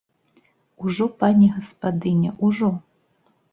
[0.85, 2.73] Ужо, пані гаспадыня, ужо!